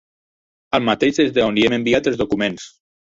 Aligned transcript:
Al 0.77 0.85
mateix 0.87 1.19
des 1.19 1.29
d'on 1.35 1.53
li 1.57 1.65
hem 1.67 1.75
enviat 1.77 2.09
els 2.13 2.17
documents. 2.23 2.67